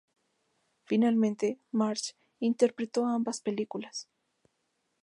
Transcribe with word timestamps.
Finalmente, 0.85 1.59
Marsh 1.69 2.13
interpretó 2.39 3.05
ambas 3.05 3.39
películas. 3.39 4.09